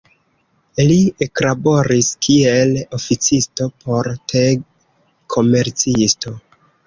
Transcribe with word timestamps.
Li 0.91 0.95
eklaboris 1.25 2.07
kiel 2.27 2.73
oficisto 2.99 3.67
por 3.83 4.09
te-komercisto. 4.33 6.35